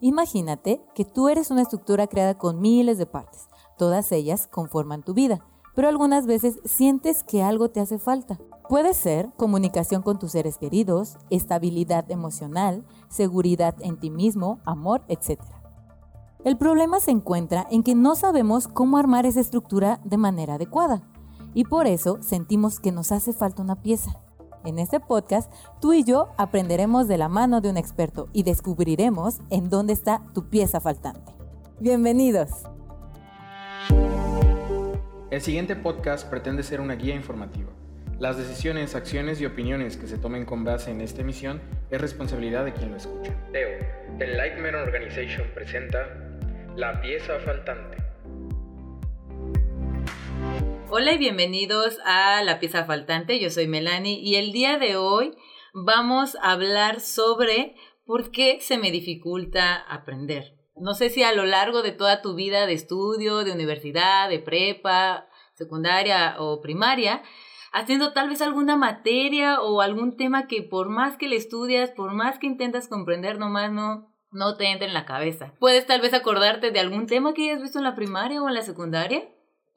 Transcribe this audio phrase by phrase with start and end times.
[0.00, 3.48] Imagínate que tú eres una estructura creada con miles de partes.
[3.76, 5.44] Todas ellas conforman tu vida,
[5.74, 8.38] pero algunas veces sientes que algo te hace falta.
[8.68, 15.40] Puede ser comunicación con tus seres queridos, estabilidad emocional, seguridad en ti mismo, amor, etc.
[16.44, 21.02] El problema se encuentra en que no sabemos cómo armar esa estructura de manera adecuada
[21.54, 24.20] y por eso sentimos que nos hace falta una pieza.
[24.64, 29.38] En este podcast, tú y yo aprenderemos de la mano de un experto y descubriremos
[29.50, 31.32] en dónde está tu pieza faltante.
[31.78, 32.50] Bienvenidos.
[35.30, 37.70] El siguiente podcast pretende ser una guía informativa.
[38.18, 42.64] Las decisiones, acciones y opiniones que se tomen con base en esta emisión es responsabilidad
[42.64, 43.32] de quien lo escucha.
[43.52, 43.68] Teo,
[44.18, 46.00] The Lightman Organization presenta
[46.74, 48.07] La pieza faltante.
[50.90, 53.38] Hola y bienvenidos a La pieza faltante.
[53.38, 55.36] Yo soy Melanie y el día de hoy
[55.74, 60.56] vamos a hablar sobre por qué se me dificulta aprender.
[60.76, 64.38] No sé si a lo largo de toda tu vida de estudio, de universidad, de
[64.38, 67.22] prepa, secundaria o primaria,
[67.70, 72.14] haciendo tal vez alguna materia o algún tema que por más que le estudias, por
[72.14, 75.52] más que intentas comprender, nomás no, no te entra en la cabeza.
[75.60, 78.54] Puedes tal vez acordarte de algún tema que hayas visto en la primaria o en
[78.54, 79.28] la secundaria.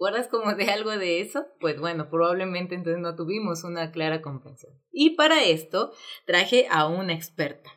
[0.02, 1.45] ¿Recuerdas como de algo de eso?
[1.59, 4.73] Pues bueno, probablemente entonces no tuvimos una clara comprensión.
[4.91, 5.91] Y para esto
[6.25, 7.69] traje a una experta,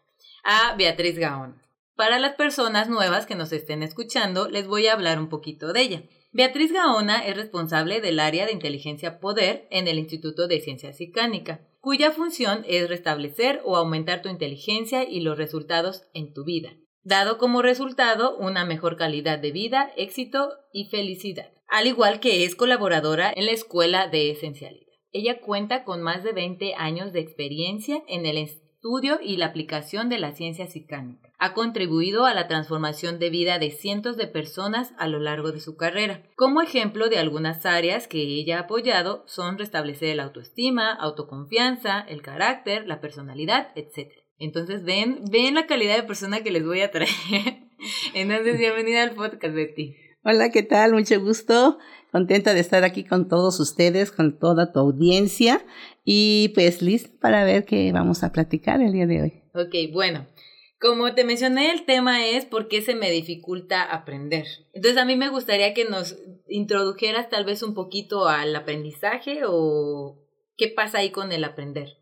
[0.42, 1.60] a Beatriz Gaón.
[1.96, 5.82] Para las personas nuevas que nos estén escuchando, les voy a hablar un poquito de
[5.82, 6.02] ella.
[6.32, 11.68] Beatriz Gaona es responsable del área de inteligencia poder en el Instituto de Ciencia Psicánica,
[11.80, 16.70] cuya función es restablecer o aumentar tu inteligencia y los resultados en tu vida,
[17.02, 22.54] dado como resultado una mejor calidad de vida, éxito y felicidad, al igual que es
[22.54, 24.84] colaboradora en la Escuela de Esencialidad.
[25.12, 30.08] Ella cuenta con más de 20 años de experiencia en el estudio y la aplicación
[30.08, 31.32] de la ciencia psicánica.
[31.38, 35.60] Ha contribuido a la transformación de vida de cientos de personas a lo largo de
[35.60, 36.22] su carrera.
[36.36, 42.20] Como ejemplo de algunas áreas que ella ha apoyado son restablecer la autoestima, autoconfianza, el
[42.20, 44.12] carácter, la personalidad, etc.
[44.38, 47.10] Entonces ven, ven la calidad de persona que les voy a traer.
[48.14, 50.03] Entonces bienvenida al podcast, Betty.
[50.26, 50.94] Hola, ¿qué tal?
[50.94, 51.76] Mucho gusto.
[52.10, 55.62] Contenta de estar aquí con todos ustedes, con toda tu audiencia
[56.02, 59.32] y pues lista para ver qué vamos a platicar el día de hoy.
[59.52, 60.26] Ok, bueno.
[60.80, 64.46] Como te mencioné, el tema es por qué se me dificulta aprender.
[64.72, 66.16] Entonces a mí me gustaría que nos
[66.48, 70.24] introdujeras tal vez un poquito al aprendizaje o
[70.56, 71.98] qué pasa ahí con el aprender.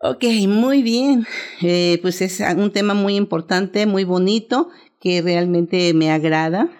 [0.00, 1.26] Ok, muy bien.
[1.60, 6.70] Eh, pues es un tema muy importante, muy bonito, que realmente me agrada.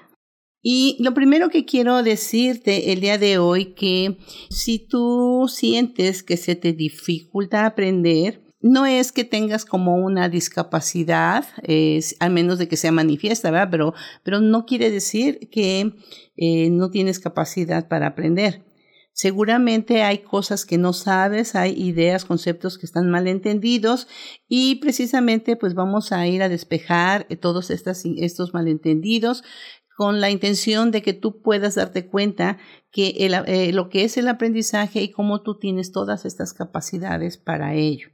[0.61, 4.19] Y lo primero que quiero decirte el día de hoy que
[4.51, 11.47] si tú sientes que se te dificulta aprender, no es que tengas como una discapacidad,
[11.63, 13.69] es, al menos de que sea manifiesta, ¿verdad?
[13.71, 15.93] Pero, pero no quiere decir que
[16.37, 18.65] eh, no tienes capacidad para aprender.
[19.21, 24.07] Seguramente hay cosas que no sabes, hay ideas, conceptos que están mal entendidos
[24.49, 29.43] y precisamente pues vamos a ir a despejar todos estos malentendidos
[29.99, 32.59] con la intención de que tú puedas darte cuenta
[32.93, 37.75] que eh, lo que es el aprendizaje y cómo tú tienes todas estas capacidades para
[37.75, 38.07] ello.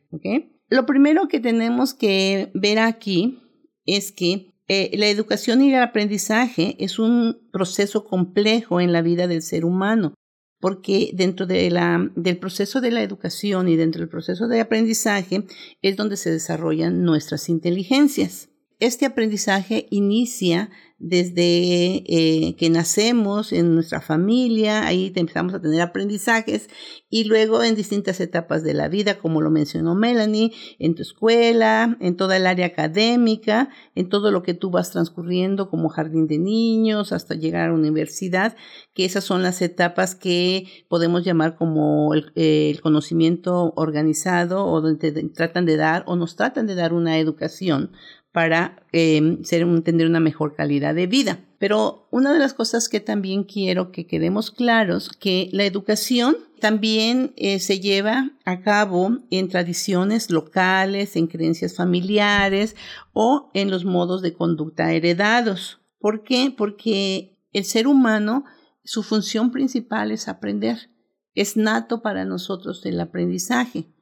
[0.70, 3.38] Lo primero que tenemos que ver aquí
[3.84, 9.26] es que eh, la educación y el aprendizaje es un proceso complejo en la vida
[9.26, 10.14] del ser humano,
[10.60, 15.44] porque dentro del proceso de la educación y dentro del proceso de aprendizaje
[15.82, 18.48] es donde se desarrollan nuestras inteligencias.
[18.80, 26.68] Este aprendizaje inicia desde eh, que nacemos en nuestra familia, ahí empezamos a tener aprendizajes
[27.10, 31.96] y luego en distintas etapas de la vida, como lo mencionó Melanie, en tu escuela,
[32.00, 36.38] en toda el área académica, en todo lo que tú vas transcurriendo como jardín de
[36.38, 38.56] niños hasta llegar a la universidad,
[38.94, 45.12] que esas son las etapas que podemos llamar como el, el conocimiento organizado o donde
[45.34, 47.90] tratan de dar o nos tratan de dar una educación
[48.34, 51.38] para ser, tener una mejor calidad de vida.
[51.60, 57.32] Pero una de las cosas que también quiero que quedemos claros, que la educación también
[57.36, 62.74] eh, se lleva a cabo en tradiciones locales, en creencias familiares
[63.12, 65.78] o en los modos de conducta heredados.
[66.00, 66.52] ¿Por qué?
[66.56, 68.44] Porque el ser humano,
[68.82, 70.90] su función principal es aprender.
[71.36, 73.93] Es nato para nosotros el aprendizaje.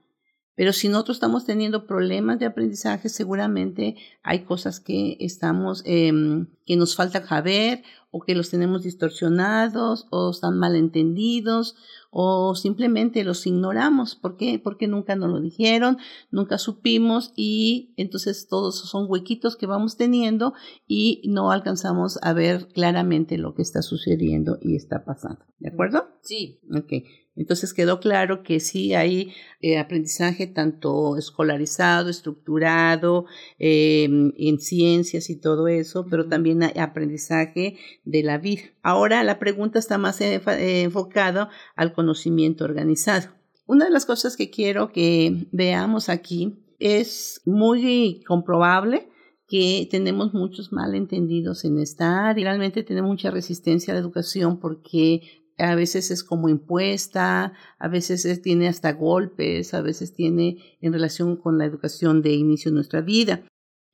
[0.54, 6.76] Pero si nosotros estamos teniendo problemas de aprendizaje, seguramente hay cosas que estamos, em, que
[6.76, 11.74] nos falta saber o que los tenemos distorsionados o están malentendidos
[12.10, 14.14] o simplemente los ignoramos.
[14.14, 14.60] ¿Por qué?
[14.62, 15.96] Porque nunca nos lo dijeron,
[16.30, 20.52] nunca supimos y entonces todos son huequitos que vamos teniendo
[20.86, 25.46] y no alcanzamos a ver claramente lo que está sucediendo y está pasando.
[25.58, 26.08] ¿De acuerdo?
[26.20, 26.60] Sí.
[26.70, 26.92] Ok.
[27.34, 33.24] Entonces quedó claro que sí hay eh, aprendizaje tanto escolarizado, estructurado,
[33.58, 38.62] em, en ciencias y todo eso, pero también hay aprendizaje de la vida.
[38.82, 43.30] Ahora la pregunta está más enfocada al conocimiento organizado.
[43.66, 49.08] Una de las cosas que quiero que veamos aquí es muy comprobable
[49.48, 52.46] que tenemos muchos malentendidos en esta área.
[52.46, 58.42] Realmente tenemos mucha resistencia a la educación porque a veces es como impuesta, a veces
[58.42, 63.00] tiene hasta golpes, a veces tiene en relación con la educación de inicio de nuestra
[63.00, 63.44] vida.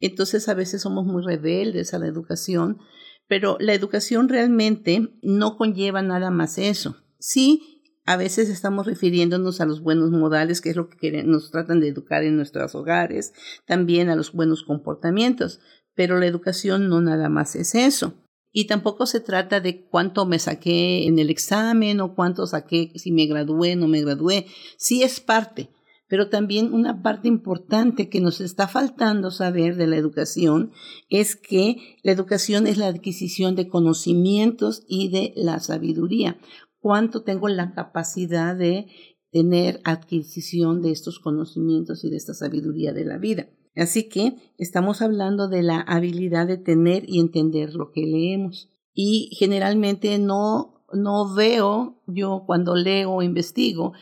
[0.01, 2.79] Entonces a veces somos muy rebeldes a la educación,
[3.27, 6.97] pero la educación realmente no conlleva nada más eso.
[7.19, 11.81] Sí, a veces estamos refiriéndonos a los buenos modales, que es lo que nos tratan
[11.81, 13.35] de educar en nuestros hogares,
[13.67, 15.61] también a los buenos comportamientos,
[15.95, 18.15] pero la educación no nada más es eso.
[18.53, 23.13] Y tampoco se trata de cuánto me saqué en el examen o cuánto saqué, si
[23.13, 24.47] me gradué, no me gradué.
[24.79, 25.71] Sí es parte,
[26.09, 30.73] pero también una parte importante que nos está faltando saber de la educación
[31.11, 36.39] es que la educación es la adquisición de conocimientos y de la sabiduría.
[36.81, 38.87] Cuánto tengo la capacidad de
[39.31, 43.49] tener adquisición de estos conocimientos y de esta sabiduría de la vida.
[43.77, 48.71] Así que estamos hablando de la habilidad de tener y entender lo que leemos.
[48.93, 53.93] Y generalmente no, no veo yo cuando leo o investigo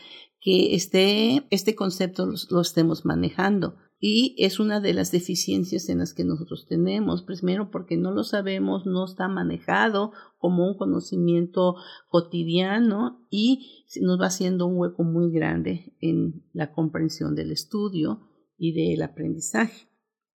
[0.41, 3.75] que este, este concepto lo, estemos manejando.
[3.99, 8.23] Y es una de las deficiencias en las que nosotros tenemos, primero porque no lo
[8.23, 11.75] sabemos, no está manejado como un conocimiento
[12.09, 18.21] cotidiano y nos va haciendo un hueco muy grande en la comprensión del estudio
[18.57, 19.87] y del aprendizaje.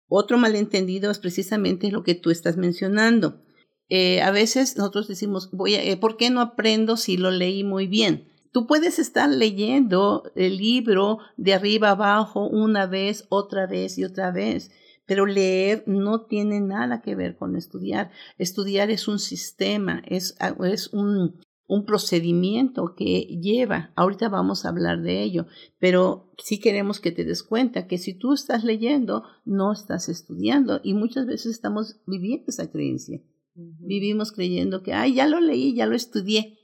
[0.08, 3.42] Otro malentendido es precisamente lo que tú estás mencionando.
[3.88, 7.64] Eh, a veces nosotros decimos, voy a, eh, ¿por qué no aprendo si lo leí
[7.64, 8.28] muy bien?
[8.52, 14.30] Tú puedes estar leyendo el libro de arriba abajo una vez, otra vez y otra
[14.30, 14.70] vez,
[15.06, 18.10] pero leer no tiene nada que ver con estudiar.
[18.38, 25.02] Estudiar es un sistema, es, es un, un procedimiento que lleva, ahorita vamos a hablar
[25.02, 25.46] de ello,
[25.78, 30.80] pero sí queremos que te des cuenta que si tú estás leyendo, no estás estudiando
[30.82, 33.22] y muchas veces estamos viviendo esa creencia.
[33.54, 36.58] Vivimos creyendo que, ay, ya lo leí, ya lo estudié.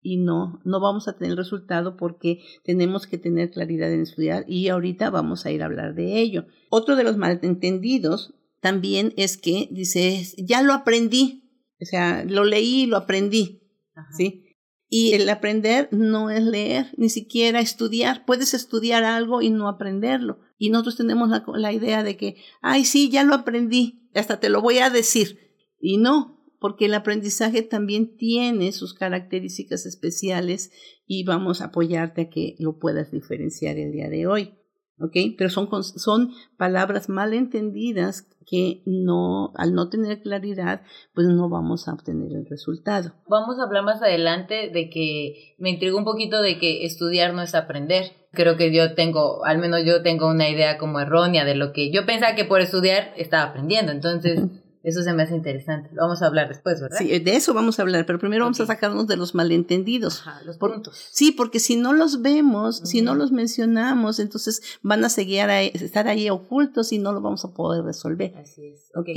[0.00, 4.68] Y no, no vamos a tener resultado porque tenemos que tener claridad en estudiar y
[4.68, 6.46] ahorita vamos a ir a hablar de ello.
[6.70, 12.82] Otro de los malentendidos también es que dices, ya lo aprendí, o sea, lo leí
[12.82, 13.67] y lo aprendí,
[14.16, 14.44] ¿sí?
[14.90, 18.24] Y el aprender no es leer, ni siquiera estudiar.
[18.24, 20.40] Puedes estudiar algo y no aprenderlo.
[20.56, 24.62] Y nosotros tenemos la, idea de que, ay, sí, ya lo aprendí, hasta te lo
[24.62, 25.38] voy a decir.
[25.78, 30.72] Y no, porque el aprendizaje también tiene sus características especiales
[31.06, 34.57] y vamos a apoyarte a que lo puedas diferenciar el día de hoy.
[35.00, 35.16] ¿Ok?
[35.36, 40.82] Pero son, son palabras mal entendidas que no, al no tener claridad,
[41.14, 43.12] pues no vamos a obtener el resultado.
[43.28, 47.42] Vamos a hablar más adelante de que me intriga un poquito de que estudiar no
[47.42, 48.12] es aprender.
[48.32, 51.92] Creo que yo tengo, al menos yo tengo una idea como errónea de lo que
[51.92, 53.92] yo pensaba que por estudiar estaba aprendiendo.
[53.92, 54.40] Entonces,
[54.82, 55.90] eso se me hace interesante.
[55.92, 56.98] Lo vamos a hablar después, ¿verdad?
[56.98, 60.20] Sí, de eso vamos a hablar, pero primero vamos a sacarnos de los malentendidos.
[60.20, 61.08] Ajá, los puntos.
[61.12, 65.62] sí, porque si no los vemos, si no los mencionamos, entonces van a seguir a
[65.62, 68.36] estar ahí ocultos y no lo vamos a poder resolver.
[68.36, 68.90] Así es.
[68.94, 69.08] Ok.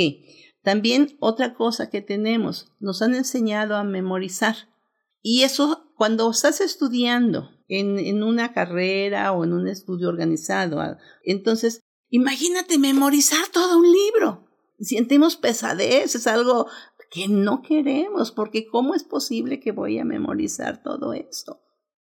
[0.64, 4.56] También otra cosa que tenemos, nos han enseñado a memorizar.
[5.22, 10.82] Y eso, cuando estás estudiando en, en una carrera o en un estudio organizado,
[11.24, 14.51] entonces, imagínate memorizar todo un libro
[14.86, 16.68] sentimos pesadez, es algo
[17.12, 21.62] que no queremos, porque ¿cómo es posible que voy a memorizar todo esto?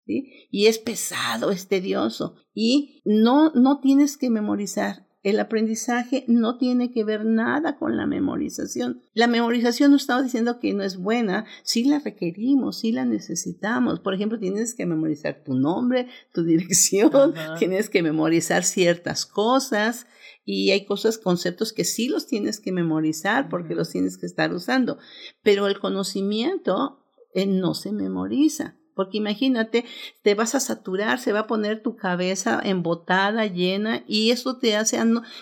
[0.06, 0.48] ¿Sí?
[0.50, 2.36] Y es pesado, es tedioso.
[2.52, 5.03] Y no, no tienes que memorizar.
[5.24, 9.02] El aprendizaje no tiene que ver nada con la memorización.
[9.14, 14.00] La memorización no estamos diciendo que no es buena, sí la requerimos, sí la necesitamos.
[14.00, 20.06] Por ejemplo, tienes que memorizar tu nombre, tu dirección, tienes que memorizar ciertas cosas,
[20.44, 24.52] y hay cosas, conceptos que sí los tienes que memorizar porque los tienes que estar
[24.52, 24.98] usando,
[25.42, 27.02] pero el conocimiento
[27.32, 28.76] eh, no se memoriza.
[28.94, 29.84] Porque imagínate,
[30.22, 34.76] te vas a saturar, se va a poner tu cabeza embotada, llena, y eso te
[34.76, 34.98] hace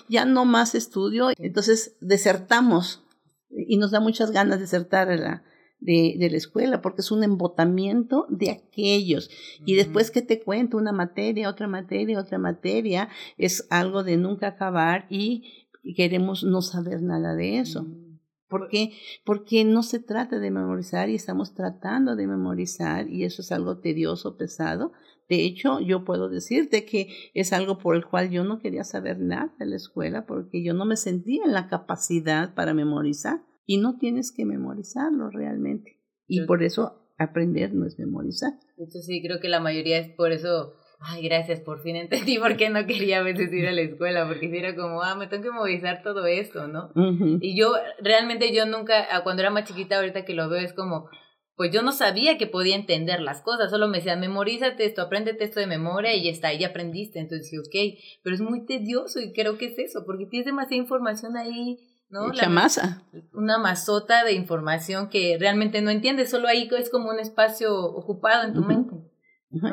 [0.09, 3.02] ya no más estudio, entonces desertamos
[3.50, 5.44] y nos da muchas ganas de desertar la,
[5.80, 9.30] de, de, la escuela, porque es un embotamiento de aquellos.
[9.66, 14.49] Y después que te cuento una materia, otra materia, otra materia, es algo de nunca
[14.49, 17.87] acabar y queremos no saber nada de eso.
[18.52, 18.92] ¿Por qué?
[19.25, 23.80] Porque no se trata de memorizar y estamos tratando de memorizar y eso es algo
[23.80, 24.92] tedioso, pesado.
[25.26, 29.18] De hecho, yo puedo decirte que es algo por el cual yo no quería saber
[29.21, 33.78] nada de la escuela porque yo no me sentía en la capacidad para memorizar y
[33.78, 35.99] no tienes que memorizarlo realmente.
[36.26, 38.52] Y por eso aprender no es memorizar.
[38.76, 42.38] De hecho, sí, creo que la mayoría es por eso ay, gracias, por fin entendí
[42.38, 45.14] por qué no quería a veces ir a la escuela, porque si era como, ah,
[45.14, 46.90] me tengo que movilizar todo esto, ¿no?
[47.40, 51.09] Y yo, realmente yo nunca, cuando era más chiquita, ahorita que lo veo, es como,
[51.56, 55.44] pues yo no sabía que podía entender las cosas, solo me decían, memorízate esto, apréndete
[55.44, 59.21] esto de memoria y ya está, ya aprendiste, entonces sí, ok, pero es muy tedioso
[59.21, 61.78] y creo que es eso, porque tienes demasiada información ahí,
[62.09, 62.28] ¿no?
[62.28, 63.02] Mucha masa.
[63.32, 68.47] Una masota de información que realmente no entiendes, solo ahí es como un espacio ocupado
[68.47, 69.12] en tu mente.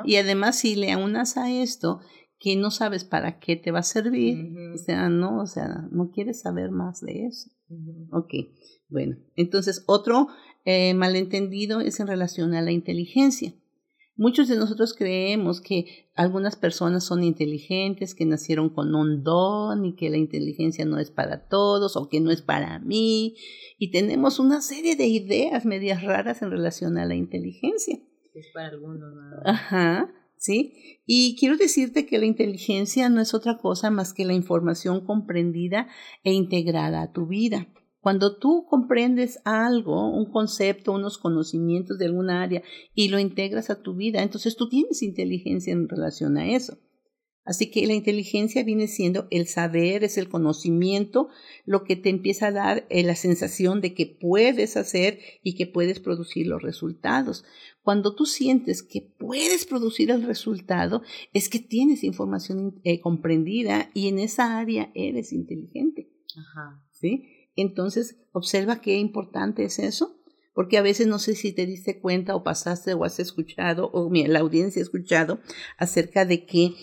[0.05, 1.99] Y además, si le aunas a esto
[2.39, 6.11] que no sabes para qué te va a servir, o sea, no, o sea, no
[6.11, 7.49] quieres saber más de eso.
[8.11, 8.33] Ok,
[8.87, 10.27] bueno, entonces otro
[10.65, 13.53] eh, malentendido es en relación a la inteligencia.
[14.15, 19.95] Muchos de nosotros creemos que algunas personas son inteligentes, que nacieron con un don y
[19.95, 23.35] que la inteligencia no es para todos o que no es para mí.
[23.77, 27.99] Y tenemos una serie de ideas medias raras en relación a la inteligencia
[28.39, 29.13] es para algunos.
[29.45, 31.01] Ajá, sí.
[31.05, 35.87] Y quiero decirte que la inteligencia no es otra cosa más que la información comprendida
[36.23, 37.67] e integrada a tu vida.
[38.01, 43.81] Cuando tú comprendes algo, un concepto, unos conocimientos de alguna área y lo integras a
[43.81, 46.77] tu vida, entonces tú tienes inteligencia en relación a eso.
[47.49, 51.29] Así que la inteligencia viene siendo el saber, es el conocimiento,
[51.65, 55.65] lo que te empieza a dar eh, la sensación de que puedes hacer y que
[55.65, 57.43] puedes producir los resultados.
[57.81, 61.01] Cuando tú sientes que puedes producir el resultado,
[61.33, 66.11] es que tienes información eh, comprendida y en esa área eres inteligente.
[66.37, 66.85] Ajá.
[66.91, 67.49] ¿Sí?
[67.55, 70.17] Entonces, observa qué importante es eso
[70.53, 74.11] porque a veces no sé si te diste cuenta o pasaste o has escuchado, o
[74.13, 75.39] la audiencia ha escuchado
[75.77, 76.75] acerca de que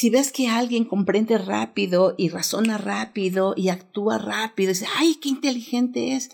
[0.00, 5.28] si ves que alguien comprende rápido y razona rápido y actúa rápido, dices, ay, qué
[5.28, 6.30] inteligente es.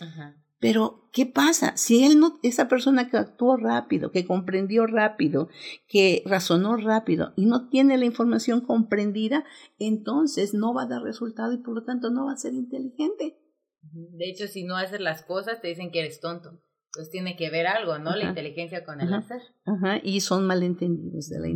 [0.61, 1.77] Pero, ¿qué pasa?
[1.77, 5.49] Si él no, esa persona que actuó rápido, que comprendió rápido,
[5.89, 9.45] que razonó rápido y no tiene la información comprendida,
[9.81, 13.37] entonces no va a dar resultado y por lo tanto no va a ser inteligente.
[13.83, 16.63] De hecho, si no haces las cosas, te dicen que eres tonto.
[16.91, 18.15] Entonces tiene que ver algo, ¿no?
[18.15, 19.43] La inteligencia con el hacer.
[19.65, 21.49] Ajá, y son malentendidos de la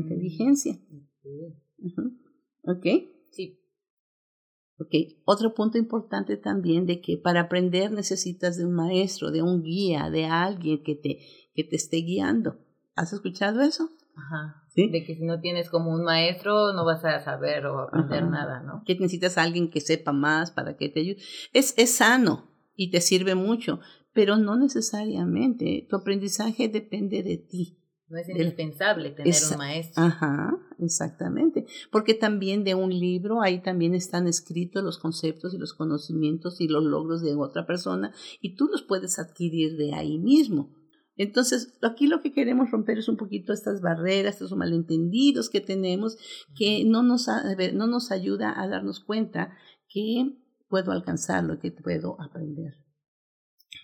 [2.62, 2.86] ¿Ok?
[3.30, 3.60] Sí.
[4.78, 4.94] Ok,
[5.24, 10.08] otro punto importante también de que para aprender necesitas de un maestro, de un guía,
[10.08, 11.18] de alguien que te,
[11.54, 12.58] que te esté guiando.
[12.96, 13.90] ¿Has escuchado eso?
[14.16, 14.64] Ajá.
[14.68, 14.88] ¿Sí?
[14.88, 18.62] De que si no tienes como un maestro no vas a saber o aprender nada,
[18.62, 18.82] ¿no?
[18.86, 21.18] Que necesitas a alguien que sepa más para que te ayude.
[21.52, 23.80] Es, es sano y te sirve mucho,
[24.14, 25.86] pero no necesariamente.
[25.90, 27.79] Tu aprendizaje depende de ti.
[28.10, 30.02] No es indispensable tener un maestro.
[30.02, 31.66] Ajá, exactamente.
[31.92, 36.66] Porque también de un libro ahí también están escritos los conceptos y los conocimientos y
[36.66, 40.74] los logros de otra persona y tú los puedes adquirir de ahí mismo.
[41.16, 46.16] Entonces, aquí lo que queremos romper es un poquito estas barreras, estos malentendidos que tenemos
[46.56, 47.28] que no nos,
[47.74, 49.56] no nos ayuda a darnos cuenta
[49.88, 50.32] que
[50.68, 52.74] puedo alcanzarlo, que puedo aprender.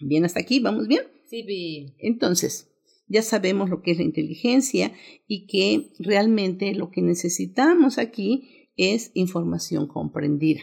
[0.00, 1.02] Bien, hasta aquí, ¿vamos bien?
[1.26, 1.94] Sí, bien.
[1.98, 2.72] Entonces,
[3.08, 4.92] ya sabemos lo que es la inteligencia
[5.26, 10.62] y que realmente lo que necesitamos aquí es información comprendida.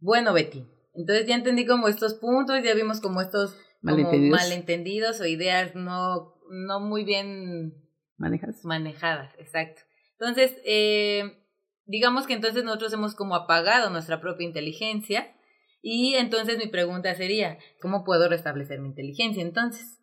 [0.00, 5.74] Bueno, Betty, entonces ya entendí como estos puntos, ya vimos como estos malentendidos, o ideas
[5.74, 7.74] no, no muy bien
[8.16, 8.64] manejadas.
[8.64, 9.82] Manejadas, exacto.
[10.18, 11.44] Entonces, eh,
[11.86, 15.34] digamos que entonces nosotros hemos como apagado nuestra propia inteligencia
[15.82, 19.99] y entonces mi pregunta sería, ¿cómo puedo restablecer mi inteligencia entonces?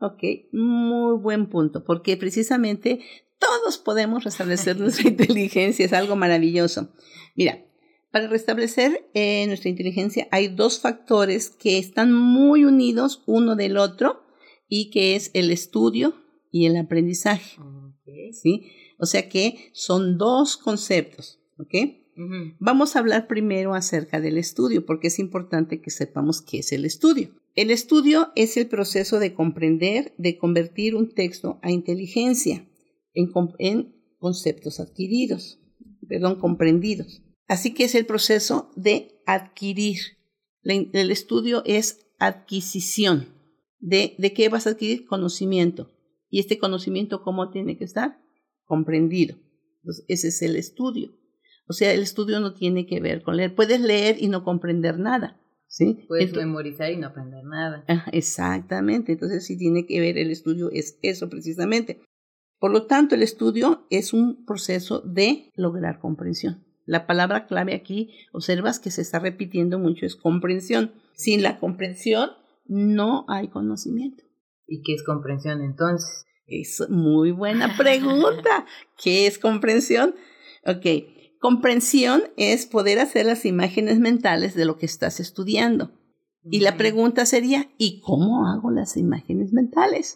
[0.00, 3.00] Ok, muy buen punto, porque precisamente
[3.38, 6.88] todos podemos restablecer nuestra inteligencia, es algo maravilloso.
[7.34, 7.64] Mira,
[8.10, 14.22] para restablecer eh, nuestra inteligencia hay dos factores que están muy unidos uno del otro
[14.68, 16.14] y que es el estudio
[16.50, 17.58] y el aprendizaje.
[18.32, 18.72] ¿Sí?
[18.98, 21.74] O sea que son dos conceptos, ¿ok?
[22.58, 26.84] Vamos a hablar primero acerca del estudio, porque es importante que sepamos qué es el
[26.84, 27.30] estudio.
[27.58, 32.68] El estudio es el proceso de comprender, de convertir un texto a inteligencia
[33.14, 33.32] en,
[34.20, 35.58] conceptos adquiridos,
[36.08, 37.20] perdón, comprendidos.
[37.48, 39.98] Así que es el proceso de adquirir.
[40.62, 43.26] El estudio es adquisición.
[43.80, 45.04] ¿De, ¿De qué vas a adquirir?
[45.06, 45.90] Conocimiento.
[46.30, 48.20] ¿Y este conocimiento cómo tiene que estar?
[48.66, 49.36] Comprendido.
[49.82, 51.10] Entonces, ese es el estudio.
[51.66, 53.56] O sea, el estudio no tiene que ver con leer.
[53.56, 55.40] Puedes leer y no comprender nada.
[55.68, 56.04] ¿Sí?
[56.08, 57.84] Puedes memorizar y no aprender nada.
[58.12, 59.12] exactamente.
[59.12, 62.00] Entonces, sí tiene que ver el estudio, es eso precisamente.
[62.58, 66.64] Por lo tanto, el estudio es un proceso de lograr comprensión.
[66.86, 70.92] La palabra clave aquí, observas que se está repitiendo mucho, es comprensión.
[71.14, 72.30] Sin la comprensión
[72.66, 74.24] no hay conocimiento.
[74.66, 76.24] ¿Y qué es comprensión entonces?
[76.46, 78.66] Es muy buena pregunta.
[79.02, 80.14] ¿Qué es comprensión?
[80.64, 80.86] Ok,
[81.38, 85.92] comprensión es poder hacer las imágenes mentales de lo que estás estudiando.
[86.50, 90.14] Y la pregunta sería, ¿y cómo hago las imágenes mentales?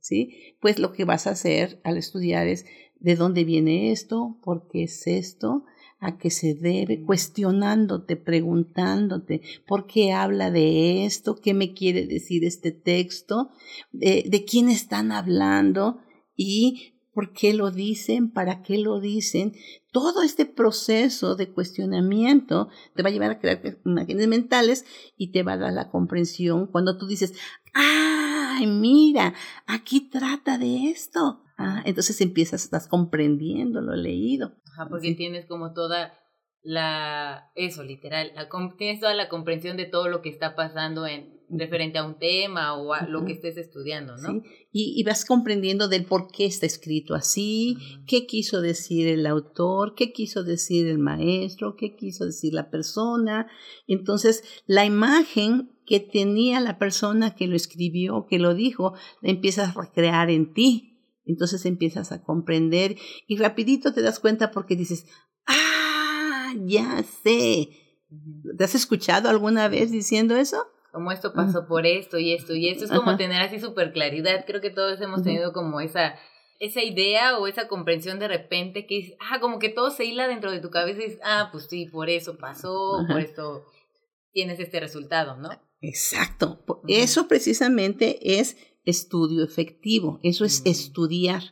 [0.00, 0.54] ¿Sí?
[0.60, 2.64] Pues lo que vas a hacer al estudiar es,
[3.00, 4.38] ¿de dónde viene esto?
[4.42, 5.64] ¿Por qué es esto?
[6.00, 11.36] a qué se debe, cuestionándote, preguntándote, ¿por qué habla de esto?
[11.36, 13.50] ¿Qué me quiere decir este texto?
[13.90, 15.98] ¿De, quién están hablando?
[16.36, 18.30] ¿Y por qué lo dicen?
[18.30, 19.52] ¿Para qué lo dicen?
[19.90, 24.84] Todo este proceso de cuestionamiento te va a llevar a crear imágenes mentales
[25.16, 27.34] y te va a dar la comprensión cuando tú dices,
[27.74, 29.34] ¡ay, mira!
[29.66, 31.42] Aquí trata de esto.
[31.56, 34.54] Ah, entonces empiezas, estás comprendiendo lo leído
[34.86, 36.12] porque tienes como toda
[36.62, 41.37] la, eso literal, la, tienes toda la comprensión de todo lo que está pasando en
[41.50, 44.42] referente a un tema o a lo que estés estudiando, ¿no?
[44.72, 50.12] Y, vas comprendiendo del por qué está escrito así, qué quiso decir el autor, qué
[50.12, 53.46] quiso decir el maestro, qué quiso decir la persona.
[53.86, 59.74] Entonces, la imagen que tenía la persona que lo escribió, que lo dijo, la empiezas
[59.74, 60.84] a recrear en ti.
[61.24, 65.06] Entonces empiezas a comprender y rapidito te das cuenta porque dices,
[65.46, 67.70] ah, ya sé.
[68.56, 70.66] ¿Te has escuchado alguna vez diciendo eso?
[70.92, 72.84] Como esto pasó por esto y esto y esto.
[72.84, 74.44] Es como tener así súper claridad.
[74.46, 76.16] Creo que todos hemos tenido como esa,
[76.60, 80.26] esa idea o esa comprensión de repente que dices, ah, como que todo se hila
[80.28, 83.64] dentro de tu cabeza y dices, ah, pues sí, por eso pasó, por esto
[84.32, 85.50] tienes este resultado, ¿no?
[85.80, 86.64] Exacto.
[86.86, 90.68] Eso precisamente es estudio efectivo, eso es mm.
[90.68, 91.42] estudiar.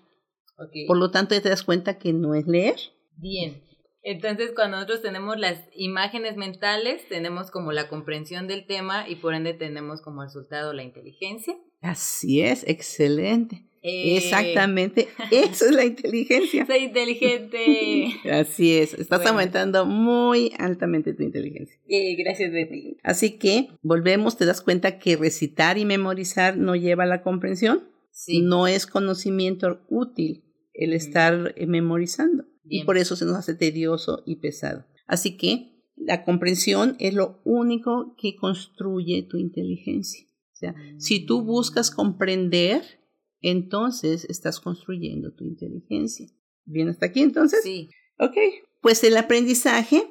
[0.86, 2.76] Por lo tanto, ya te das cuenta que no es leer.
[3.16, 3.62] Bien.
[4.08, 9.34] Entonces, cuando nosotros tenemos las imágenes mentales, tenemos como la comprensión del tema y por
[9.34, 11.56] ende tenemos como resultado la inteligencia.
[11.80, 13.66] Así es, excelente.
[13.82, 16.64] Eh, Exactamente, eso es la inteligencia.
[16.68, 18.06] Soy inteligente.
[18.30, 21.76] Así es, estás aumentando muy altamente tu inteligencia.
[21.88, 22.98] Eh, gracias, Betty.
[23.02, 27.88] Así que volvemos, te das cuenta que recitar y memorizar no lleva a la comprensión.
[28.12, 28.40] Sí.
[28.40, 32.44] No es conocimiento útil el estar eh, memorizando.
[32.68, 34.84] Y por eso se nos hace tedioso y pesado.
[35.06, 40.26] Así que la comprensión es lo único que construye tu inteligencia.
[40.52, 42.82] O sea, si tú buscas comprender,
[43.40, 46.26] entonces estás construyendo tu inteligencia.
[46.64, 47.60] ¿Bien hasta aquí entonces?
[47.62, 47.90] Sí.
[48.18, 48.36] Ok.
[48.80, 50.02] Pues el aprendizaje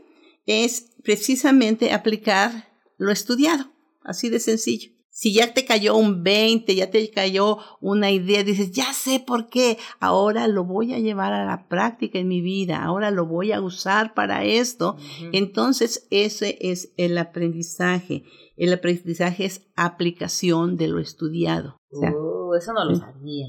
[0.46, 3.72] es precisamente aplicar lo estudiado,
[4.04, 4.92] así de sencillo.
[5.18, 9.48] Si ya te cayó un 20, ya te cayó una idea, dices, ya sé por
[9.48, 13.54] qué, ahora lo voy a llevar a la práctica en mi vida, ahora lo voy
[13.54, 14.98] a usar para esto.
[15.32, 18.26] Entonces, ese es el aprendizaje.
[18.58, 21.78] El aprendizaje es aplicación de lo estudiado.
[21.94, 23.48] oh, eso no lo sabía.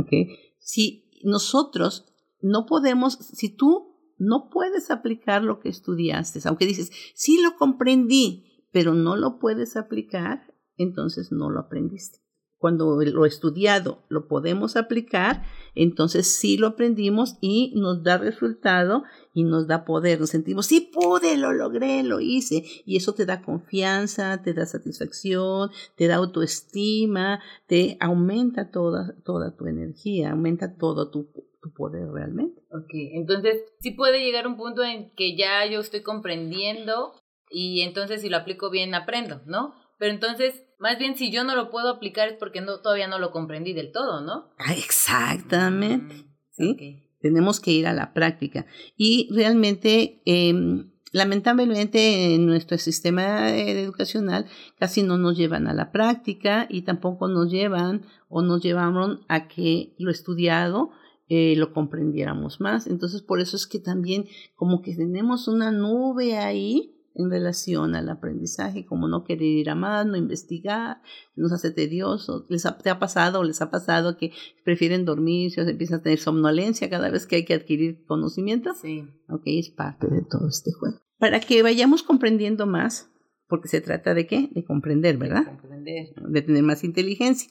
[0.00, 0.26] Okay.
[0.58, 7.40] Si nosotros no podemos, si tú no puedes aplicar lo que estudiaste, aunque dices, sí
[7.40, 12.26] lo comprendí, pero no lo puedes aplicar, entonces no lo aprendiste
[12.58, 15.42] cuando lo estudiado lo podemos aplicar,
[15.74, 20.20] entonces sí lo aprendimos y nos da resultado y nos da poder.
[20.20, 22.64] Nos sentimos, sí pude, lo logré, lo hice.
[22.84, 29.54] Y eso te da confianza, te da satisfacción, te da autoestima, te aumenta toda, toda
[29.54, 31.30] tu energía, aumenta todo tu,
[31.62, 32.62] tu poder realmente.
[32.70, 37.12] Ok, entonces sí puede llegar un punto en que ya yo estoy comprendiendo
[37.50, 39.85] y entonces si lo aplico bien aprendo, ¿no?
[39.98, 43.18] Pero entonces más bien, si yo no lo puedo aplicar es porque no, todavía no
[43.18, 44.50] lo comprendí del todo, ¿no?
[44.58, 46.14] Ah, exactamente.
[46.14, 47.02] Mm, ¿sí?
[47.20, 48.66] Tenemos que ir a la práctica.
[48.96, 54.46] Y realmente, em, lamentablemente, en nuestro sistema educacional
[54.78, 59.48] casi no nos llevan a la práctica y tampoco nos llevan o nos llevaron a
[59.48, 60.90] que lo estudiado
[61.28, 62.86] eh, lo comprendiéramos más.
[62.86, 68.08] Entonces, por eso es que también como que tenemos una nube ahí en relación al
[68.08, 71.00] aprendizaje, como no querer ir a más, no investigar,
[71.34, 72.46] nos hace tedioso.
[72.48, 74.32] ¿Les ha, ¿Te ha pasado o les ha pasado que
[74.64, 78.74] prefieren dormirse o se empiezan a tener somnolencia cada vez que hay que adquirir conocimiento?
[78.74, 79.04] Sí.
[79.28, 80.98] Ok, es parte de todo este juego.
[81.18, 83.10] Para que vayamos comprendiendo más,
[83.48, 84.50] porque se trata de qué?
[84.52, 85.46] De comprender, ¿verdad?
[85.46, 86.14] De comprender.
[86.28, 87.50] De tener más inteligencia.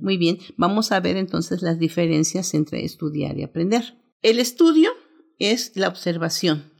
[0.00, 3.96] Muy bien, vamos a ver entonces las diferencias entre estudiar y aprender.
[4.22, 4.90] El estudio
[5.38, 6.75] es la observación.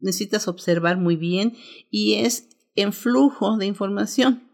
[0.00, 1.56] Necesitas observar muy bien
[1.90, 4.50] y es en flujo de información.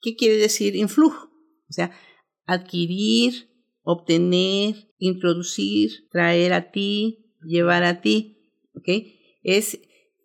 [0.00, 1.30] ¿Qué quiere decir influjo?
[1.68, 1.92] O sea,
[2.46, 3.48] adquirir,
[3.82, 8.52] obtener, introducir, traer a ti, llevar a ti.
[8.74, 8.88] ¿Ok?
[9.42, 9.80] Es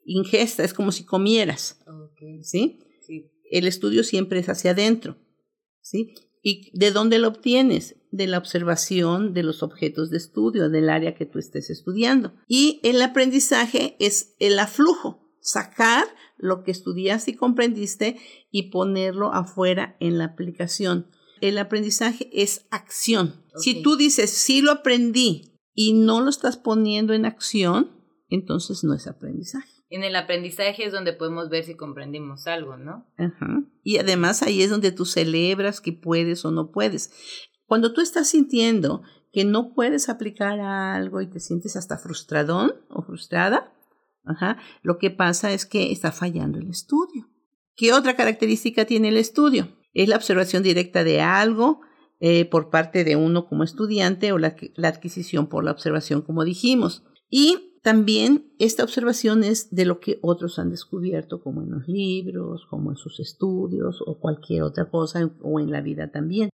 [0.05, 1.79] ingesta, es como si comieras.
[2.11, 2.43] Okay.
[2.43, 2.79] ¿Sí?
[3.01, 3.31] Sí.
[3.49, 5.17] El estudio siempre es hacia adentro.
[5.81, 6.13] ¿Sí?
[6.43, 7.95] ¿Y de dónde lo obtienes?
[8.11, 12.33] De la observación de los objetos de estudio, del área que tú estés estudiando.
[12.47, 16.05] Y el aprendizaje es el aflujo, sacar
[16.37, 18.17] lo que estudiaste y comprendiste
[18.51, 21.07] y ponerlo afuera en la aplicación.
[21.39, 23.41] El aprendizaje es acción.
[23.55, 27.91] Si tú dices, sí lo aprendí y no lo estás poniendo en acción,
[28.29, 29.72] entonces no es aprendizaje.
[29.93, 33.05] En el aprendizaje es donde podemos ver si comprendimos algo, ¿no?
[33.15, 33.61] Ajá.
[33.83, 37.11] Y además ahí es donde tú celebras que puedes o no puedes.
[37.67, 43.03] Cuando tú estás sintiendo que no puedes aplicar algo y te sientes hasta frustradón o
[43.03, 43.71] frustrada,
[44.25, 47.29] ajá, lo que pasa es que está fallando el estudio.
[47.75, 49.77] ¿Qué otra característica tiene el estudio?
[49.93, 51.81] Es la observación directa de algo
[52.19, 56.43] eh, por parte de uno como estudiante o la, la adquisición por la observación, como
[56.43, 57.03] dijimos.
[57.29, 62.65] Y también esta observación es de lo que otros han descubierto, como en los libros,
[62.69, 66.49] como en sus estudios o cualquier otra cosa, o en la vida también.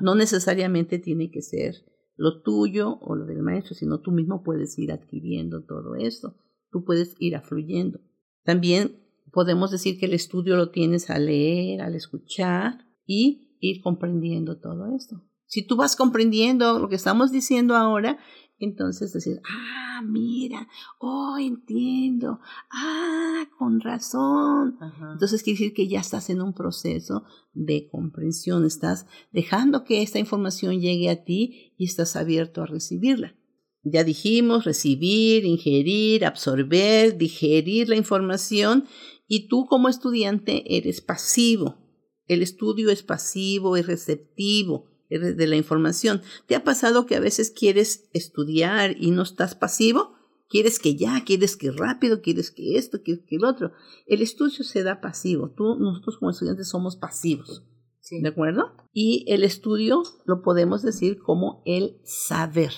[0.00, 1.74] No necesariamente tiene que ser
[2.16, 6.36] lo tuyo o lo del maestro, sino tú mismo puedes ir adquiriendo todo esto,
[6.70, 8.00] tú puedes ir afluyendo.
[8.42, 14.58] También podemos decir que el estudio lo tienes al leer, al escuchar y ir comprendiendo
[14.58, 15.22] todo esto.
[15.44, 18.18] Si tú vas comprendiendo lo que estamos diciendo ahora,
[18.60, 20.68] entonces decir, ah, mira,
[20.98, 24.76] oh, entiendo, ah, con razón.
[24.80, 25.12] Ajá.
[25.14, 30.18] Entonces quiere decir que ya estás en un proceso de comprensión, estás dejando que esta
[30.18, 33.34] información llegue a ti y estás abierto a recibirla.
[33.82, 38.84] Ya dijimos, recibir, ingerir, absorber, digerir la información
[39.26, 41.78] y tú como estudiante eres pasivo.
[42.26, 46.22] El estudio es pasivo, es receptivo de la información.
[46.46, 50.14] ¿Te ha pasado que a veces quieres estudiar y no estás pasivo?
[50.48, 53.72] Quieres que ya, quieres que rápido, quieres que esto, quieres que el otro.
[54.06, 55.52] El estudio se da pasivo.
[55.56, 57.64] Tú, nosotros como estudiantes somos pasivos.
[58.00, 58.20] Sí.
[58.20, 58.72] ¿De acuerdo?
[58.92, 62.72] Y el estudio lo podemos decir como el saber.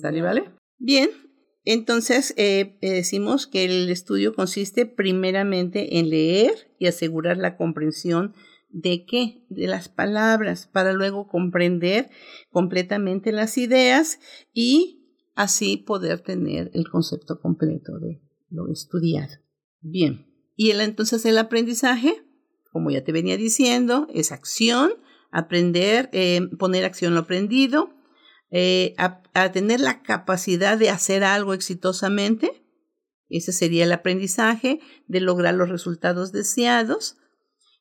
[0.00, 0.54] ¿Sale, vale?
[0.78, 1.10] Bien,
[1.64, 8.34] entonces eh, eh, decimos que el estudio consiste primeramente en leer y asegurar la comprensión
[8.68, 9.44] de qué?
[9.48, 12.10] De las palabras, para luego comprender
[12.50, 14.18] completamente las ideas
[14.52, 14.98] y
[15.34, 19.34] así poder tener el concepto completo de lo estudiado.
[19.80, 20.26] Bien,
[20.56, 22.24] y el, entonces el aprendizaje,
[22.72, 24.92] como ya te venía diciendo, es acción,
[25.30, 27.94] aprender, eh, poner acción lo aprendido,
[28.50, 32.64] eh, a, a tener la capacidad de hacer algo exitosamente,
[33.28, 37.18] ese sería el aprendizaje, de lograr los resultados deseados,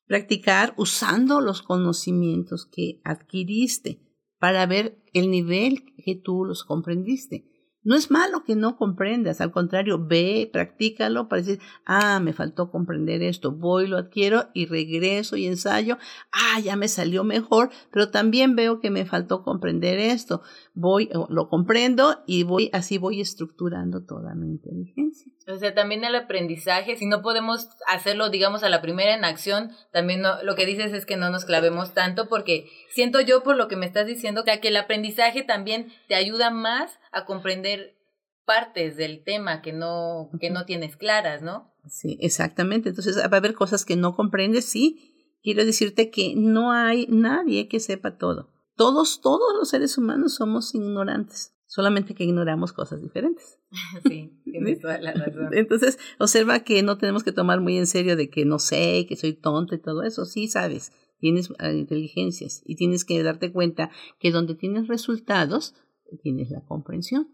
[0.07, 3.99] practicar usando los conocimientos que adquiriste
[4.39, 7.45] para ver el nivel que tú los comprendiste.
[7.87, 12.69] No es malo que no comprendas, al contrario, ve, practícalo para decir, ah, me faltó
[12.69, 15.97] comprender esto, voy, lo adquiero y regreso y ensayo,
[16.33, 20.41] ah, ya me salió mejor, pero también veo que me faltó comprender esto,
[20.73, 25.31] voy, lo comprendo y voy, así voy estructurando toda mi inteligencia.
[25.47, 29.71] O sea, también el aprendizaje, si no podemos hacerlo, digamos, a la primera en acción,
[29.93, 33.55] también no, lo que dices es que no nos clavemos tanto, porque siento yo por
[33.55, 37.97] lo que me estás diciendo, que, el aprendizaje también te ayuda más a comprender
[38.45, 41.73] partes del tema que no, que no tienes claras, ¿no?
[41.89, 42.89] Sí, exactamente.
[42.89, 45.13] Entonces, va a haber cosas que no comprendes, sí.
[45.43, 48.49] Quiero decirte que no hay nadie que sepa todo.
[48.75, 53.59] Todos, todos los seres humanos somos ignorantes, solamente que ignoramos cosas diferentes.
[54.07, 55.49] Sí, tienes toda la razón.
[55.51, 59.15] Entonces, observa que no tenemos que tomar muy en serio de que no sé, que
[59.15, 60.25] soy tonto y todo eso.
[60.25, 65.73] Sí, sabes, tienes uh, inteligencias y tienes que darte cuenta que donde tienes resultados,
[66.21, 67.27] tienes la comprensión.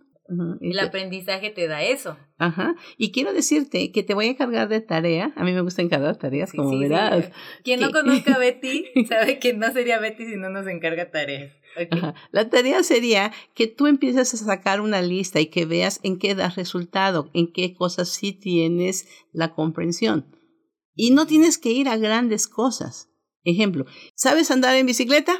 [0.61, 2.17] El aprendizaje te da eso.
[2.37, 2.75] Ajá.
[2.97, 5.33] Y quiero decirte que te voy a encargar de tarea.
[5.35, 7.25] A mí me gusta encargar tareas, Sí, como sí, verás.
[7.25, 7.31] sí.
[7.65, 11.11] Quien no que- conozca a Betty sabe que no sería Betty si no nos encarga
[11.11, 11.51] tareas.
[11.75, 11.87] Ok.
[11.91, 12.15] Ajá.
[12.31, 16.35] La tarea sería que tú empieces a sacar una lista y que veas en qué
[16.35, 20.25] das resultado, en qué cosas sí tienes la comprensión.
[20.95, 23.09] Y no tienes que ir a grandes cosas.
[23.43, 25.33] Ejemplo, ¿sabes andar en bicicleta?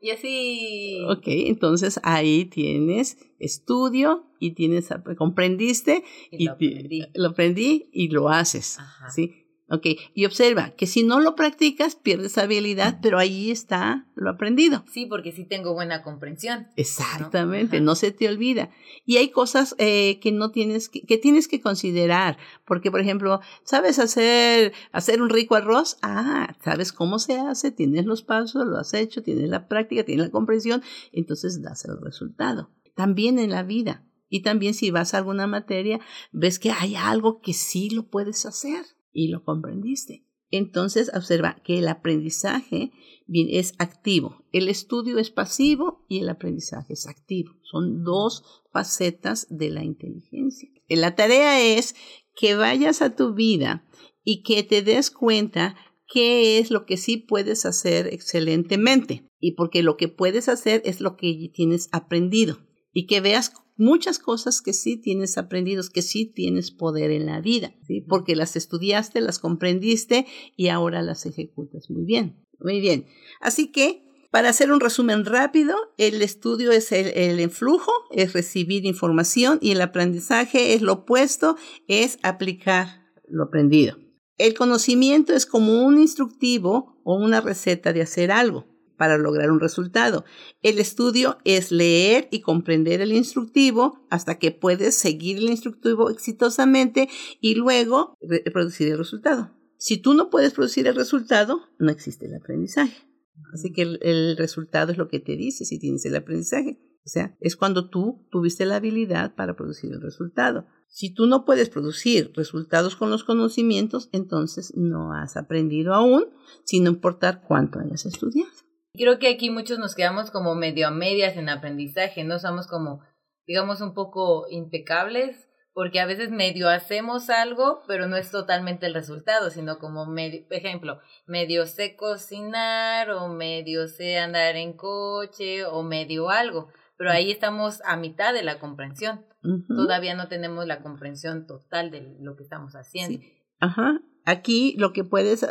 [0.00, 0.98] Y así.
[1.08, 7.02] Ok, entonces ahí tienes estudio y tienes, comprendiste y, lo, aprendí.
[7.14, 8.78] lo aprendí y lo haces.
[9.14, 9.46] ¿sí?
[9.72, 14.84] Ok, y observa que si no lo practicas, pierdes habilidad, pero ahí está lo aprendido.
[14.90, 16.66] Sí, porque sí tengo buena comprensión.
[16.74, 18.70] Exactamente, no, se te olvida.
[19.06, 23.40] Y hay cosas eh, que no tienes que, que tienes que considerar, porque por ejemplo,
[23.62, 25.98] ¿sabes hacer, hacer un rico arroz?
[26.02, 27.70] Ah, ¿sabes cómo se hace?
[27.70, 31.96] Tienes los pasos, lo has hecho, tienes la práctica, tienes la comprensión, entonces das el
[32.02, 32.70] resultado.
[32.96, 34.04] También en la vida.
[34.28, 36.00] Y también si vas a alguna materia,
[36.32, 40.26] ves que hay algo que sí lo puedes hacer y lo comprendiste.
[40.50, 42.92] Entonces observa que el aprendizaje
[43.28, 47.52] es activo, el estudio es pasivo y el aprendizaje es activo.
[47.62, 48.42] Son dos
[48.72, 50.68] facetas de la inteligencia.
[50.88, 51.94] La tarea es
[52.34, 53.86] que vayas a tu vida
[54.24, 55.76] y que te des cuenta
[56.12, 59.28] qué es lo que sí puedes hacer excelentemente.
[59.38, 62.58] Y porque lo que puedes hacer es lo que tienes aprendido.
[62.92, 67.40] Y que veas muchas cosas que sí tienes aprendidos, que sí tienes poder en la
[67.40, 68.00] vida, ¿sí?
[68.00, 72.46] porque las estudiaste, las comprendiste y ahora las ejecutas muy bien.
[72.60, 73.06] Muy bien.
[73.40, 78.84] Así que, para hacer un resumen rápido, el estudio es el, el influjo, es recibir
[78.84, 81.56] información y el aprendizaje es lo opuesto,
[81.88, 83.96] es aplicar lo aprendido.
[84.36, 88.66] El conocimiento es como un instructivo o una receta de hacer algo
[89.00, 90.26] para lograr un resultado.
[90.60, 97.08] El estudio es leer y comprender el instructivo hasta que puedes seguir el instructivo exitosamente
[97.40, 98.18] y luego
[98.52, 99.56] producir el resultado.
[99.78, 103.08] Si tú no puedes producir el resultado, no existe el aprendizaje.
[103.54, 106.78] Así que el, resultado es lo que te dice si tienes el aprendizaje.
[107.06, 110.66] O sea, es cuando tú tuviste la habilidad para producir el resultado.
[110.88, 116.26] Si tú no puedes producir resultados con los conocimientos, entonces no has aprendido aún,
[116.64, 118.50] sin importar cuánto hayas estudiado.
[118.92, 123.02] Creo que aquí muchos nos quedamos como medio a medias en aprendizaje, no somos como,
[123.46, 128.94] digamos, un poco impecables, porque a veces medio hacemos algo, pero no es totalmente el
[128.94, 135.82] resultado, sino como medio, ejemplo, medio sé cocinar o medio sé andar en coche o
[135.82, 139.24] medio algo, pero ahí estamos a mitad de la comprensión.
[139.68, 143.24] Todavía no tenemos la comprensión total de lo que estamos haciendo.
[143.58, 144.02] Ajá.
[144.26, 145.46] Aquí lo que puedes,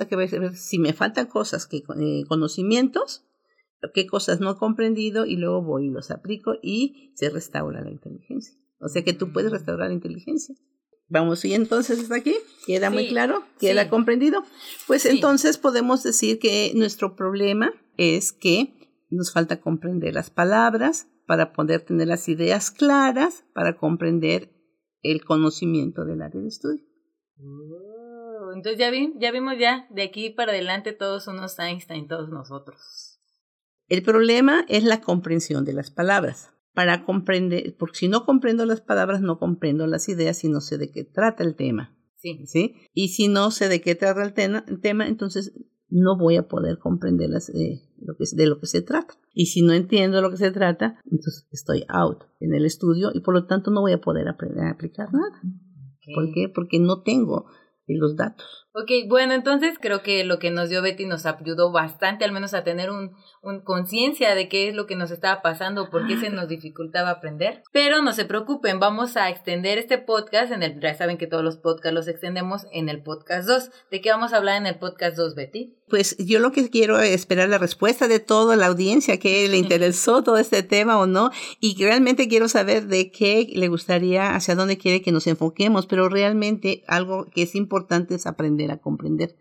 [0.54, 3.26] si me faltan cosas que eh, conocimientos,
[3.94, 7.92] qué cosas no he comprendido y luego voy y los aplico y se restaura la
[7.92, 8.56] inteligencia.
[8.80, 10.56] O sea que tú puedes restaurar la inteligencia.
[11.08, 12.36] Vamos, y entonces hasta aquí,
[12.68, 13.44] ¿queda muy claro?
[13.60, 14.44] ¿Queda comprendido?
[14.86, 18.76] Pues entonces podemos decir que nuestro problema es que
[19.10, 24.52] nos falta comprender las palabras para poder tener las ideas claras, para comprender
[25.02, 26.84] el conocimiento del área de estudio.
[27.40, 32.30] Oh, entonces ya, vi, ya vimos ya, de aquí para adelante todos unos Einstein, todos
[32.30, 33.09] nosotros.
[33.90, 36.52] El problema es la comprensión de las palabras.
[36.74, 40.78] Para comprender, porque si no comprendo las palabras, no comprendo las ideas y no sé
[40.78, 41.98] de qué trata el tema.
[42.16, 42.46] Sí.
[42.46, 42.76] ¿sí?
[42.94, 45.54] Y si no sé de qué trata el, tema, entonces
[45.90, 49.16] no voy a poder comprender eh, lo que, de lo que se trata.
[49.34, 53.22] Y si no entiendo lo que se trata, entonces estoy out en el estudio y
[53.22, 55.42] por lo tanto no voy a poder aprender a aplicar nada.
[56.14, 56.50] ¿Por qué?
[56.54, 57.48] Porque no tengo
[57.98, 58.68] los datos.
[58.72, 62.54] Ok, bueno, entonces creo que lo que nos dio Betty nos ayudó bastante, al menos
[62.54, 66.18] a tener un, un conciencia de qué es lo que nos estaba pasando, por qué
[66.18, 67.64] se nos dificultaba aprender.
[67.72, 71.44] Pero no se preocupen, vamos a extender este podcast en el, ya saben que todos
[71.44, 73.72] los podcasts los extendemos en el podcast 2.
[73.90, 75.74] ¿De qué vamos a hablar en el podcast 2, Betty?
[75.90, 79.58] Pues yo lo que quiero es esperar la respuesta de toda la audiencia que le
[79.70, 84.54] interesó todo este tema o no, y realmente quiero saber de qué le gustaría, hacia
[84.54, 89.36] dónde quiere que nos enfoquemos, pero realmente algo que es importante es aprender a comprender.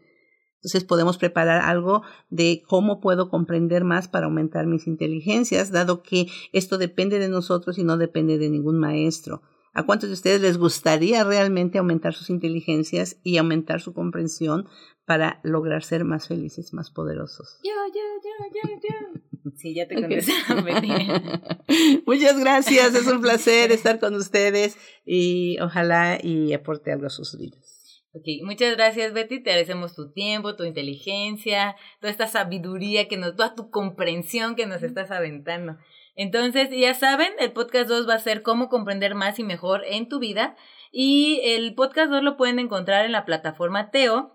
[0.59, 6.27] Entonces podemos preparar algo de cómo puedo comprender más para aumentar mis inteligencias, dado que
[6.53, 9.43] esto depende de nosotros y no depende de ningún maestro.
[9.73, 14.69] ¿A cuántos de ustedes les gustaría realmente aumentar sus inteligencias y aumentar su comprensión
[15.05, 17.61] para lograr ser más felices, más poderosos?
[17.63, 19.21] Yo, yo, yo, yo, yo.
[19.57, 20.21] Sí, ya te okay.
[22.07, 24.77] Muchas gracias, es un placer estar con ustedes
[25.07, 27.78] y ojalá y aporte algo a sus vidas.
[28.19, 33.37] Ok, muchas gracias Betty, te agradecemos tu tiempo, tu inteligencia, toda esta sabiduría que nos,
[33.37, 35.77] toda tu comprensión que nos estás aventando.
[36.17, 40.09] Entonces, ya saben, el podcast 2 va a ser cómo comprender más y mejor en
[40.09, 40.57] tu vida
[40.91, 44.33] y el podcast 2 lo pueden encontrar en la plataforma Teo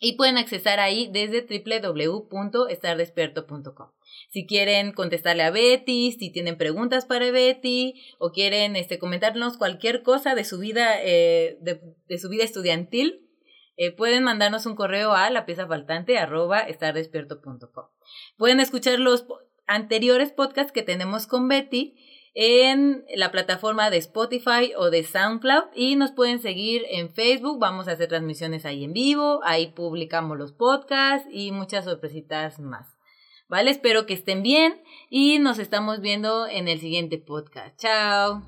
[0.00, 3.97] y pueden accesar ahí desde www.estardespierto.com.
[4.30, 10.02] Si quieren contestarle a Betty, si tienen preguntas para Betty o quieren este, comentarnos cualquier
[10.02, 13.28] cosa de su vida, eh, de, su vida estudiantil,
[13.76, 16.66] eh, pueden mandarnos un correo a la pieza faltante arroba
[18.36, 19.26] Pueden escuchar los
[19.66, 21.96] anteriores podcasts que tenemos con Betty
[22.34, 27.58] en la plataforma de Spotify o de SoundCloud y nos pueden seguir en Facebook.
[27.58, 32.97] Vamos a hacer transmisiones ahí en vivo, ahí publicamos los podcasts y muchas sorpresitas más.
[33.48, 33.70] ¿Vale?
[33.70, 37.78] Espero que estén bien y nos estamos viendo en el siguiente podcast.
[37.78, 38.42] Chao.